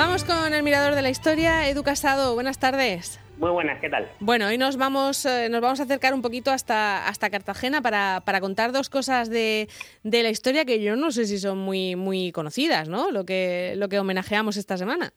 [0.00, 1.68] Vamos con el mirador de la historia.
[1.68, 3.20] Edu Casado, buenas tardes.
[3.36, 4.08] Muy buenas, ¿qué tal?
[4.18, 8.22] Bueno, hoy nos vamos, eh, nos vamos a acercar un poquito hasta, hasta Cartagena para,
[8.24, 9.68] para contar dos cosas de,
[10.02, 13.10] de, la historia que yo no sé si son muy, muy conocidas, ¿no?
[13.10, 15.10] Lo que, lo que homenajeamos esta semana.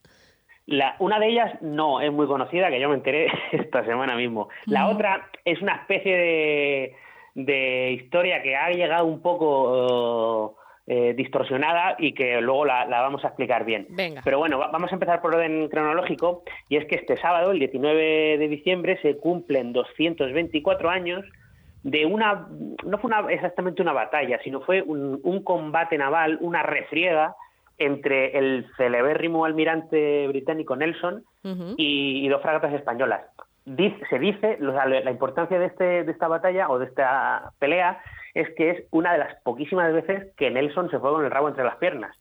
[0.65, 4.49] La, una de ellas no es muy conocida, que yo me enteré esta semana mismo.
[4.65, 6.95] La otra es una especie de,
[7.35, 10.57] de, historia que ha llegado un poco...
[10.85, 13.87] Eh, distorsionada y que luego la, la, vamos a explicar bien.
[13.91, 14.21] Venga.
[14.21, 18.37] Pero bueno, vamos a empezar por orden cronológico y es que este sábado, el 19
[18.37, 21.23] de diciembre, se cumplen 224 años
[21.83, 22.49] de una,
[22.85, 27.33] no fue una, exactamente una batalla, sino fue un, un combate naval, una refriega
[27.77, 31.75] entre el celebérrimo almirante británico Nelson uh -huh.
[31.77, 33.21] y, y, dos fragatas españolas.
[33.65, 38.01] Dice, se dice, la, la importancia de, este, de esta batalla o de esta pelea
[38.33, 41.47] es que es una de las poquísimas veces que Nelson se fue con el rabo
[41.47, 42.15] entre las piernas.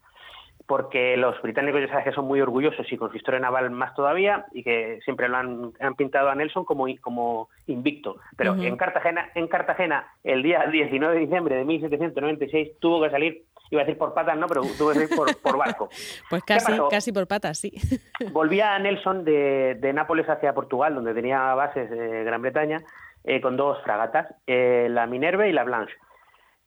[0.66, 3.94] Porque los británicos ya sabes que son muy orgullosos y con su historia naval más
[3.94, 8.16] todavía y que siempre lo han, han pintado a Nelson como, como invicto.
[8.36, 8.66] Pero uh -huh.
[8.68, 13.82] en, Cartagena, en Cartagena, el día 19 de diciembre de 1796, tuvo que salir iba
[13.82, 15.88] a decir por patas, no, pero tuve que ir por, por barco.
[16.30, 17.72] pues casi, casi por patas, sí.
[18.32, 22.82] Volvía Nelson de, de, Nápoles hacia Portugal, donde tenía bases eh, Gran Bretaña,
[23.24, 25.94] eh, con dos fragatas, eh, la Minerve y la Blanche.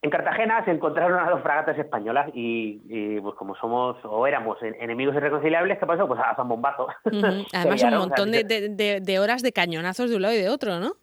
[0.01, 4.57] En Cartagena se encontraron a dos fragatas españolas y, y, pues como somos o éramos
[4.61, 6.07] enemigos irreconciliables, ¿qué pasó?
[6.07, 6.87] Pues a bombazo.
[7.05, 7.47] Uh -huh.
[7.53, 10.79] Además un montón de, de, de, horas de cañonazos de un lado y de otro,
[10.79, 10.93] ¿no?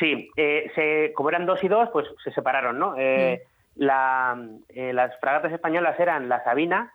[0.00, 2.96] Sí, eh, se, como eran dos y dos, pues se separaron, ¿no?
[2.96, 3.49] Eh, -huh.
[3.80, 6.92] La, eh, las fragatas españolas eran la Sabina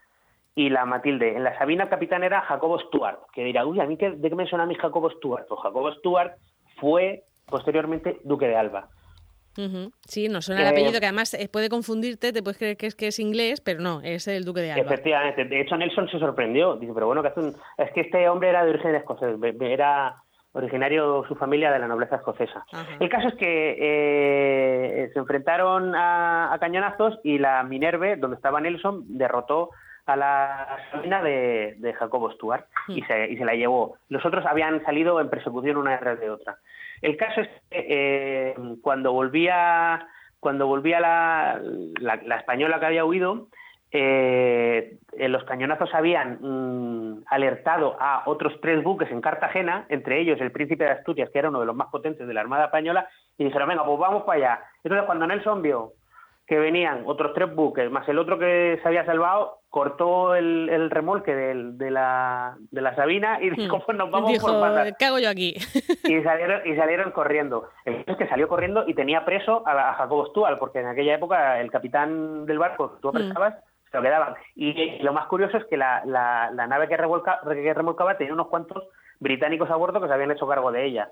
[0.53, 1.35] y la Matilde.
[1.35, 4.29] En la Sabina el capitán era Jacobo Stuart, que dirá, uy, ¿a mí qué, de
[4.29, 5.47] qué me suena a mí Jacobo Stuart?
[5.49, 6.33] Pues Jacobo Stuart
[6.79, 8.87] fue posteriormente duque de Alba.
[9.57, 9.91] Uh -huh.
[10.05, 12.93] Sí, nos suena el apellido que además eh, puede confundirte, te puedes creer que es
[12.93, 14.85] que es inglés, pero no, es el duque de Alba.
[14.85, 17.55] Efectivamente, de hecho Nelson se sorprendió, dice, pero bueno, que hace un...
[17.79, 20.21] es que este hombre era de origen escocés, era
[20.55, 22.65] originario su familia de la nobleza escocesa.
[22.99, 28.61] El caso es que eh, se enfrentaron a, a, cañonazos y la Minerve, donde estaba
[28.61, 29.71] Nelson, derrotó
[30.05, 33.97] a la Sabina de, de Jacobo Stuart y, se, y se la llevó.
[34.07, 36.57] Los otros habían salido en persecución una detrás de otra.
[37.01, 40.07] El caso es que eh, cuando volvía
[40.39, 41.59] cuando volvía la,
[41.99, 43.47] la, la, española que había huido,
[43.97, 44.97] eh,
[45.29, 50.83] los cañonazos habían mmm, alertado a otros tres buques en Cartagena, entre ellos el Príncipe
[50.83, 53.07] de Asturias, que era uno de los más potentes de la Armada Española,
[53.37, 54.63] y dijeron, venga, pues vamos para allá.
[54.83, 55.93] Entonces cuando Nelson vio
[56.47, 60.91] que venían otros tres buques, más el otro que se había salvado, cortó el, el
[60.91, 64.93] remolque de, de, la, de la Sabina y dijo, pues nos vamos dijo, por patas.
[64.99, 65.55] ¿qué hago yo aquí?
[66.03, 67.69] y, salieron, y salieron corriendo.
[67.83, 71.15] El es que salió corriendo y tenía preso a, a Jacobo Stuart, porque en aquella
[71.15, 73.74] época el capitán del barco que tú aprestabas mm.
[74.01, 78.17] Lo y, lo más curioso es que la, la, la nave que, revolca, que remolcaba
[78.17, 78.83] tenía unos cuantos
[79.19, 81.09] británicos a bordo que se habían hecho cargo de ella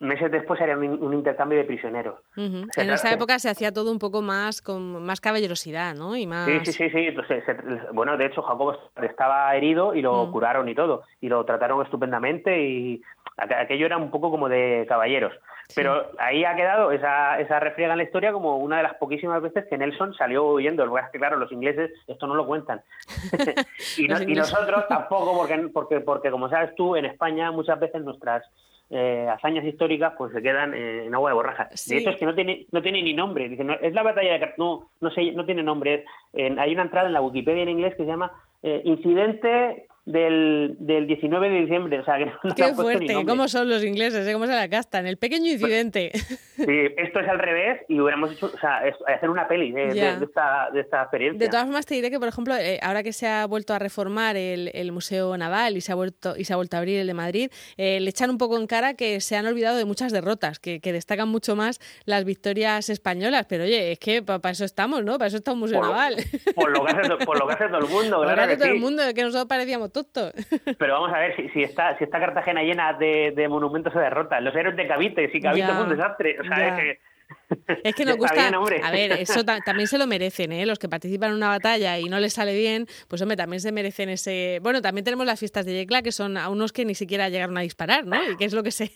[0.00, 2.18] meses después haría un, intercambio de prisioneros.
[2.36, 2.68] Uh -huh.
[2.76, 6.16] En esa época se hacía todo un poco más con más caballerosidad, ¿no?
[6.16, 6.46] Y más...
[6.46, 7.06] Sí, sí, sí, sí.
[7.08, 7.54] Entonces, se,
[7.92, 10.32] bueno, de hecho, Jacobo estaba herido y lo uh -huh.
[10.32, 11.02] curaron y todo.
[11.20, 13.02] Y lo trataron estupendamente y
[13.36, 15.34] aquello era un poco como de caballeros.
[15.68, 15.74] Sí.
[15.76, 19.40] Pero ahí ha quedado esa, esa refriega en la historia como una de las poquísimas
[19.40, 20.84] veces que Nelson salió huyendo.
[20.84, 22.82] Lo que, claro, los ingleses esto no lo cuentan.
[23.98, 28.02] y, no, y, nosotros tampoco, porque, porque, porque como sabes tú, en España muchas veces
[28.02, 28.42] nuestras
[28.90, 31.80] eh, hazañas históricas pues se quedan eh, en agua de borrajas.
[31.80, 31.94] Sí.
[31.94, 33.48] De hecho es que no tiene no tiene ni nombre.
[33.48, 36.04] Dice, no, es la batalla de no no sé no tiene nombre.
[36.32, 40.76] Eh, hay una entrada en la Wikipedia en inglés que se llama eh, incidente del,
[40.78, 42.00] del 19 de diciembre.
[42.00, 44.26] O sea, que no Qué fuerte, ¿cómo son los ingleses?
[44.26, 44.32] ¿eh?
[44.32, 45.06] ¿Cómo se la castan?
[45.06, 46.12] El pequeño pues, incidente.
[46.56, 49.86] Sí, esto es al revés y hubiéramos hecho, o sea, es, hacer una peli de,
[49.86, 51.38] de, de, esta, de esta experiencia.
[51.38, 53.78] De todas formas, te diré que, por ejemplo, eh, ahora que se ha vuelto a
[53.78, 56.98] reformar el, el, Museo Naval y se, ha vuelto, y se ha vuelto a abrir
[57.00, 59.84] el de Madrid, eh, le echan un poco en cara que se han olvidado de
[59.84, 63.46] muchas derrotas, que, que destacan mucho más las victorias españolas.
[63.48, 65.18] Pero oye, es que para pa eso estamos, ¿no?
[65.18, 66.16] Para eso está un Museo por, Naval.
[66.54, 68.30] Por lo, que hace, por lo que hace todo el mundo, claro.
[68.30, 69.92] Por lo que hace todo el mundo, que nosotros parecíamos
[70.78, 73.98] Pero vamos a ver, si, si, está, si está Cartagena llena de, de monumentos se
[73.98, 74.44] derrotan.
[74.44, 76.38] Los héroes de Cavite, si Cavite ya, fue un desastre.
[76.40, 77.00] O sea, es que
[77.84, 78.50] es que nos gusta.
[78.50, 80.66] Bien, a ver, eso ta también se lo merecen, ¿eh?
[80.66, 83.72] Los que participan en una batalla y no les sale bien, pues hombre, también se
[83.72, 84.58] merecen ese.
[84.62, 87.56] Bueno, también tenemos las fiestas de Yecla, que son a unos que ni siquiera llegaron
[87.58, 88.16] a disparar, ¿no?
[88.30, 88.92] Y que es lo que se,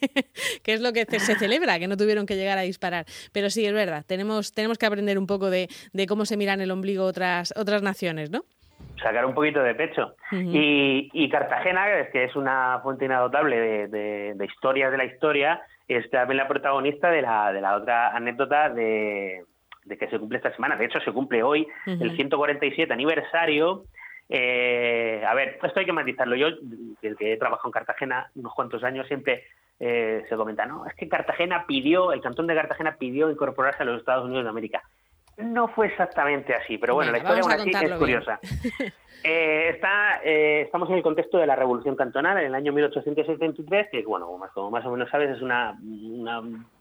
[0.63, 3.07] que es lo que se celebra, que no tuvieron que llegar a disparar.
[3.33, 6.61] Pero sí, es verdad, tenemos, tenemos que aprender un poco de, de cómo se miran
[6.61, 8.45] el ombligo otras, otras naciones, ¿no?
[9.03, 10.15] Sacar un poquito de pecho.
[10.33, 10.51] Uh -huh.
[10.53, 15.63] y, y, Cartagena, que es una fuente inagotable de, de, de, historias de la historia,
[15.89, 19.43] es también la protagonista de la, de la otra anécdota de,
[19.85, 20.77] de que se cumple esta semana.
[20.77, 22.03] De hecho, se cumple hoy uh -huh.
[22.03, 23.85] el 147 aniversario
[24.29, 26.37] Eh, a ver, esto hay que matizarlo.
[26.37, 26.49] Yo,
[27.03, 29.45] desde que he trabajado en Cartagena unos cuantos años, siempre
[29.81, 33.87] eh, se comenta, no, es que Cartagena pidió, el cantón de Cartagena pidió incorporarse a
[33.87, 34.83] los Estados Unidos de América.
[35.37, 38.41] No fue exactamente así, pero bueno, la historia aún así es curiosa.
[39.27, 43.89] Eh, está, eh, estamos en el contexto de la Revolución Cantonal en el año 1873,
[43.91, 45.75] que, bueno, como más, o menos sabes, es una,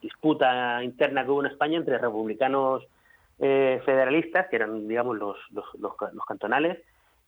[0.01, 2.83] disputa interna que hubo en España entre republicanos
[3.39, 5.37] eh, federalistas, que eran, digamos, los,
[5.79, 5.95] los,
[6.27, 6.79] cantonales,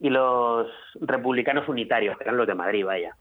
[0.01, 0.67] y los
[0.99, 3.15] republicanos unitarios, que eran los de Madrid, vaya.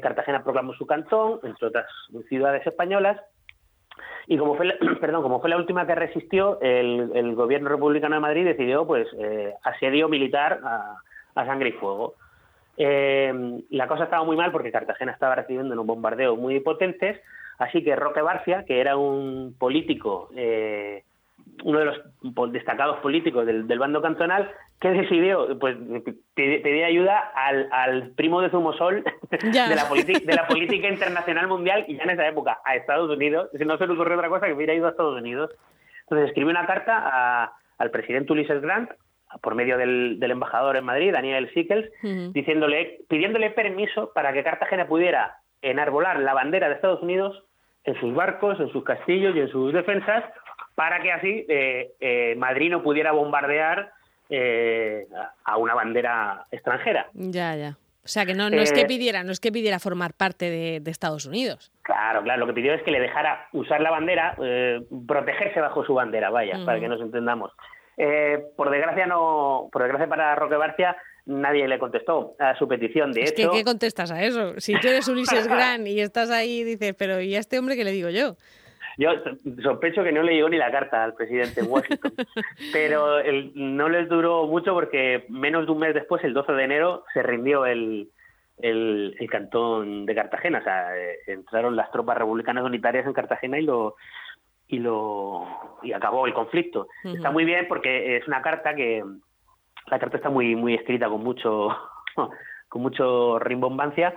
[0.00, 1.86] Cartagena proclamó su cantón, entre otras
[2.30, 3.20] ciudades españolas,
[4.28, 8.20] y como fue, la, perdón, como fue la última que resistió, el, gobierno republicano de
[8.20, 10.98] Madrid decidió, pues, eh, asedio militar a,
[11.34, 12.14] sangre y fuego.
[12.76, 17.20] Eh, la cosa estaba muy mal porque Cartagena estaba recibiendo unos bombardeos muy potentes,
[17.58, 21.04] así que Roque Barcia, que era un político eh,
[21.64, 24.50] uno de los destacados políticos del, bando cantonal,
[24.80, 25.76] que decidió pues
[26.34, 31.96] pedir ayuda al, al primo de Zumosol de la, de la política internacional mundial y
[31.96, 33.50] ya en esa época a Estados Unidos.
[33.56, 35.50] Si no se le ocurrió otra cosa que hubiera ido a Estados Unidos.
[36.02, 38.90] Entonces escribió una carta al presidente Ulises Grant
[39.42, 41.90] por medio del, embajador en Madrid, Daniel Sickles,
[42.32, 47.44] diciéndole, pidiéndole permiso para que Cartagena pudiera enarbolar la bandera de Estados Unidos
[47.84, 50.24] en sus barcos, en sus castillos y en sus defensas,
[50.78, 53.90] para que así eh, eh, Madrid no pudiera bombardear
[54.30, 55.08] eh,
[55.44, 57.08] a una bandera extranjera.
[57.14, 57.70] Ya, ya.
[58.04, 60.88] O sea que no, no es que pidiera, no es que pidiera formar parte de,
[60.88, 61.72] Estados Unidos.
[61.82, 62.38] Claro, claro.
[62.38, 64.36] Lo que pidió es que le dejara usar la bandera,
[65.08, 67.50] protegerse bajo su bandera, vaya, para que nos entendamos.
[68.56, 70.96] por desgracia no, por desgracia para Roque Barcia,
[71.26, 73.10] nadie le contestó a su petición.
[73.10, 74.54] De es hecho, que, ¿qué contestas a eso?
[74.60, 77.74] Si tú eres Ulises Gran y estás ahí y dices, pero ¿y a este hombre
[77.74, 78.36] qué le digo yo?
[78.98, 79.10] Yo
[79.62, 82.12] sospecho que no le llegó ni la carta al presidente Washington,
[82.72, 83.18] pero
[83.54, 87.22] no les duró mucho porque menos de un mes después, el 12 de enero, se
[87.22, 88.08] rindió el,
[88.58, 90.58] el, cantón de Cartagena.
[90.58, 93.94] O sea, eh, entraron las tropas republicanas unitarias en Cartagena y lo
[94.66, 95.46] y lo
[95.82, 96.88] y acabó el conflicto.
[97.04, 99.04] Está muy bien porque es una carta que
[99.86, 101.68] la carta está muy muy escrita con mucho
[102.68, 104.12] con mucho rimbombancia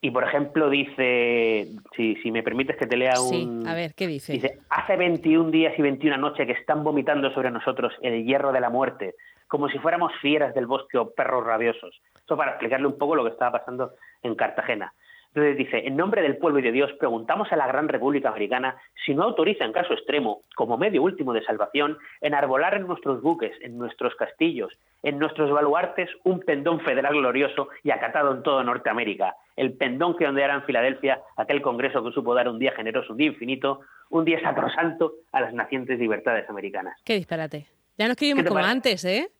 [0.00, 3.28] y por ejemplo dice, si, si me permites que te lea un...
[3.28, 4.32] Sí, a ver, ¿qué dice?
[4.32, 8.60] Dice, hace 21 días y 21 noches que están vomitando sobre nosotros el hierro de
[8.60, 9.14] la muerte,
[9.48, 12.00] como si fuéramos fieras del bosque o perros rabiosos.
[12.14, 14.92] Esto para explicarle un poco lo que estaba pasando en Cartagena.
[15.36, 18.76] Entonces dice, en nombre del pueblo y de Dios, preguntamos a la Gran República Americana
[19.04, 23.52] si no autoriza en caso extremo, como medio último de salvación, enarbolar en nuestros buques,
[23.60, 24.72] en nuestros castillos,
[25.02, 30.26] en nuestros baluartes, un pendón federal glorioso y acatado en todo Norteamérica, el pendón que
[30.26, 33.80] ondeará en Filadelfia aquel Congreso que supo dar un día generoso, un día infinito,
[34.10, 37.00] un día sacrosanto a las nacientes libertades americanas.
[37.04, 37.66] Qué disparate.
[37.98, 39.30] Ya nos escribimos como antes, ¿eh?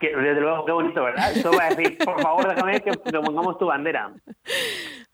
[0.00, 1.32] desde luego, qué bonito, ¿verdad?
[1.32, 4.12] Esto va a decir, por favor, déjame que, pongamos tu bandera.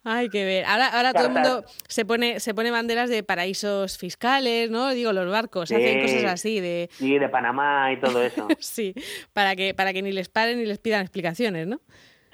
[0.03, 0.65] Ay, qué ver.
[0.65, 4.89] Ahora, ahora todo el mundo se pone, se pone banderas de paraísos fiscales, ¿no?
[4.89, 6.89] Digo, los barcos hacen cosas así de.
[6.93, 8.47] Sí, de Panamá y todo eso.
[8.59, 8.93] sí,
[9.33, 11.79] para que, para que ni les paren ni les pidan explicaciones, ¿no?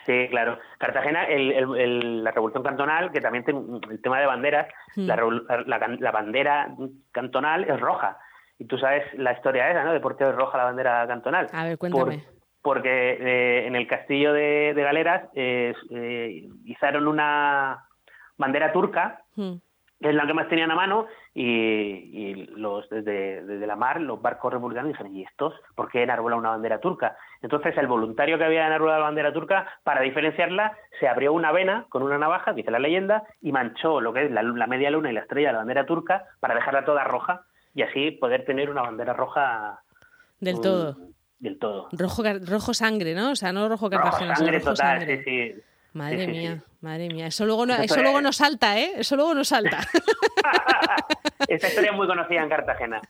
[0.07, 0.57] Sí, claro.
[0.79, 3.43] Cartagena, el, la Revolución Cantonal, que también
[3.91, 5.05] el tema de banderas, hmm.
[5.05, 6.73] la, la, bandera
[7.11, 8.17] cantonal es roja.
[8.57, 9.93] Y tú sabes la historia esa, ¿no?
[9.93, 11.47] De por qué es roja la bandera cantonal.
[11.51, 12.23] A ver, cuéntame
[12.67, 17.85] porque eh, en el castillo de, Galeras eh, eh, izaron una
[18.35, 19.53] bandera turca, hmm.
[19.99, 24.91] Es la que más tenían a mano, y, los desde, la mar, los barcos republicanos
[24.91, 25.53] dijeron, ¿y estos?
[25.75, 27.17] ¿Por qué enarbolan una bandera turca?
[27.41, 31.85] Entonces el voluntario que había enarbolado la bandera turca, para diferenciarla, se abrió una vena
[31.89, 35.11] con una navaja, dice la leyenda, y manchó lo que es la, la media luna
[35.11, 38.69] y la estrella de la bandera turca para dejarla toda roja y así poder tener
[38.69, 39.81] una bandera roja
[40.39, 40.97] del todo
[41.39, 41.89] del todo.
[41.91, 43.31] Rojo, rojo sangre, ¿no?
[43.31, 45.55] O sea, no rojo Cartagena, rojo sangre total, sí, sí.
[45.93, 47.27] Madre mía, madre mía.
[47.27, 48.93] Eso luego, no, eso, luego nos salta, ¿eh?
[48.97, 49.79] Eso luego nos salta.
[51.47, 53.01] Esta historia es muy conocida en Cartagena.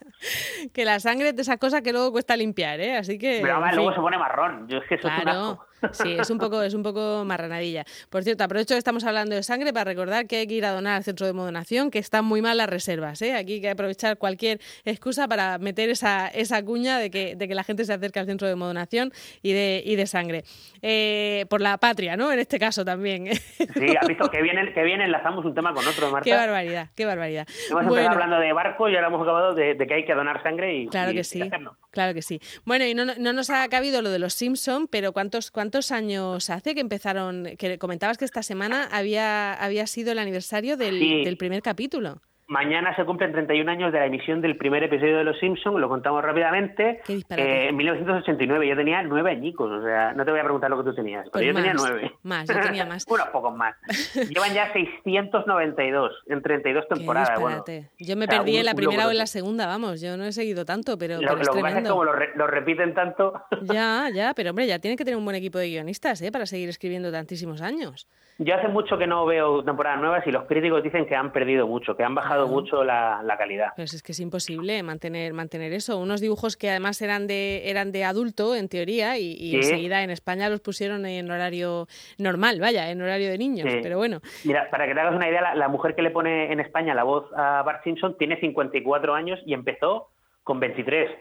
[0.74, 2.98] Que la sangre es esa cosa que luego cuesta limpiar, ¿eh?
[2.98, 3.40] Así que.
[3.42, 4.68] Pero luego se pone marrón.
[4.68, 5.68] Yo es que eso claro.
[5.92, 7.86] Sí, es un poco, es un poco marranadilla.
[8.10, 10.72] Por cierto, aprovecho que estamos hablando de sangre para recordar que hay que ir a
[10.72, 13.22] donar al centro de modonación, que están muy mal las reservas.
[13.22, 13.36] ¿eh?
[13.36, 17.54] Aquí hay que aprovechar cualquier excusa para meter esa, esa cuña de que, de que
[17.54, 20.44] la gente se acerque al centro de modonación y de, y de sangre.
[20.82, 22.32] Eh, por la patria, ¿no?
[22.32, 23.28] En este caso también.
[23.58, 26.24] Sí, has visto que bien, que bien enlazamos un tema con otro, Marta.
[26.24, 27.48] Qué barbaridad, qué barbaridad.
[27.70, 30.76] Hemos empezado hablando de barco y ahora hemos acabado de, que hay que donar sangre
[30.76, 31.50] y, claro que sí,
[31.92, 32.40] Claro que sí.
[32.66, 36.50] Bueno, y no, no nos ha cabido lo de los Simpson, pero ¿cuántos, cuántos años
[36.50, 41.62] hace que empezaron, que comentabas que esta semana había, había sido el aniversario del, primer
[41.62, 42.22] capítulo.
[42.50, 45.90] Mañana se cumplen 31 años de la emisión del primer episodio de Los Simpsons, lo
[45.90, 47.02] contamos rápidamente.
[47.10, 50.78] Eh, en 1989 yo tenía nueve añicos, o sea, no te voy a preguntar lo
[50.78, 52.14] que tú tenías, pero pues yo tenía nueve.
[52.24, 53.06] Más, yo tenía más.
[53.10, 53.76] Unos pocos más.
[54.30, 57.38] Llevan ya 692 en 32 temporadas.
[57.38, 57.66] Bueno,
[58.00, 60.64] yo me perdí en la primera o en la segunda, vamos, yo no he seguido
[60.64, 63.34] tanto, pero, lo, pero es que pasa es como lo, repiten tanto...
[63.64, 66.32] Ya, ya, pero hombre, ya tiene que tener un buen equipo de guionistas, ¿eh?
[66.32, 68.08] Para seguir escribiendo tantísimos años.
[68.40, 71.66] Yo hace mucho que no veo temporadas nuevas y los críticos dicen que han perdido
[71.66, 73.70] mucho, que han bajado mucho la, calidad.
[73.76, 75.98] Pues es que es imposible mantener mantener eso.
[75.98, 80.50] Unos dibujos que además eran de eran de adulto, en teoría, y, enseguida en España
[80.50, 84.20] los pusieron en horario normal, vaya, en horario de niños, pero bueno.
[84.44, 86.94] Mira, para que te hagas una idea, la, la mujer que le pone en España
[86.94, 90.10] la voz a Bart Simpson tiene 54 años y empezó
[90.48, 91.12] con 23.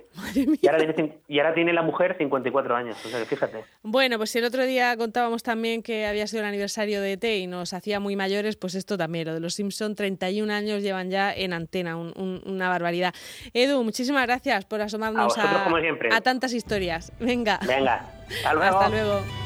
[0.63, 3.65] Y ahora, tiene, y ahora tiene la mujer 54 años, o sea fíjate.
[3.83, 7.25] Bueno, pues si el otro día contábamos también que había sido el aniversario de ET
[7.25, 11.11] y nos hacía muy mayores, pues esto también, lo de los Simpson, 31 años llevan
[11.11, 13.13] ya en antena, una barbaridad.
[13.53, 17.13] Edu, muchísimas gracias por asomarnos a, tantas historias.
[17.19, 17.59] Venga.
[17.67, 18.09] Venga,
[18.45, 19.46] Hasta luego.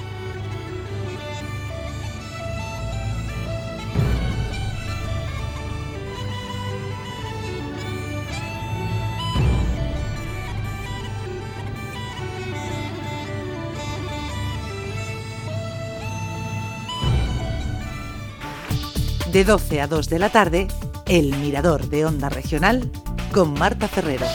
[19.32, 20.66] De 12 a 2 de la tarde,
[21.06, 22.90] El Mirador de Onda Regional
[23.32, 24.26] con Marta Ferrero.